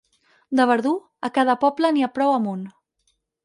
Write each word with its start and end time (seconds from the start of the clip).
De 0.59 0.65
Verdú, 0.71 0.93
a 1.29 1.31
cada 1.37 1.57
poble 1.67 1.95
n'hi 1.99 2.07
ha 2.09 2.13
prou 2.19 2.35
amb 2.41 2.53
un. 2.57 2.69